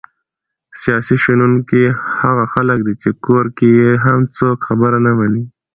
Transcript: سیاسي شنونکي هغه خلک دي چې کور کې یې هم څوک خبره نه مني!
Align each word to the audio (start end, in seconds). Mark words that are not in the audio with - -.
سیاسي 0.81 1.15
شنونکي 1.23 1.83
هغه 2.21 2.43
خلک 2.53 2.79
دي 2.85 2.93
چې 3.01 3.09
کور 3.25 3.45
کې 3.57 3.67
یې 3.79 3.91
هم 4.05 4.21
څوک 4.37 4.57
خبره 4.67 4.97
نه 5.05 5.11
مني! 5.17 5.43